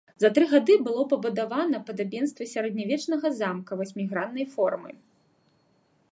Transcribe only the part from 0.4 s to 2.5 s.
гады было пабудавана падабенства